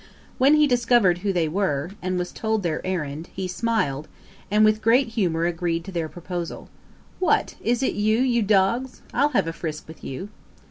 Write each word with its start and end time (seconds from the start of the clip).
When 0.39 0.55
he 0.55 0.65
discovered 0.65 1.19
who 1.19 1.31
they 1.31 1.47
were, 1.47 1.91
and 2.01 2.17
was 2.17 2.31
told 2.31 2.63
their 2.63 2.83
errand, 2.83 3.29
he 3.35 3.47
smiled, 3.47 4.07
and 4.49 4.65
with 4.65 4.81
great 4.81 5.05
good 5.09 5.11
humour 5.13 5.45
agreed 5.45 5.85
to 5.85 5.91
their 5.91 6.09
proposal: 6.09 6.69
'What, 7.19 7.53
is 7.63 7.83
it 7.83 7.93
you, 7.93 8.17
you 8.17 8.41
dogs! 8.41 9.03
I'll 9.13 9.29
have 9.37 9.45
a 9.45 9.53
frisk 9.53 9.87
with 9.87 10.03
you.' 10.03 10.29